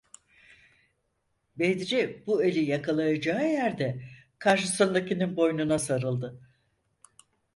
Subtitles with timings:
[1.55, 4.03] Bedri bu eli yakalayacağı yerde
[4.39, 6.41] karşısındakinin boynuna sarıldı.